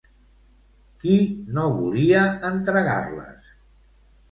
[1.03, 1.17] Qui
[1.59, 3.55] no volia entregar-les?